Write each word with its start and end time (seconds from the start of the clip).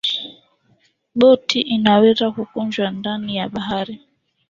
boti 1.19 1.61
inaweza 1.61 2.31
kukunjwa 2.31 2.91
ndani 2.91 3.35
ya 3.37 3.49
bahari 3.49 4.01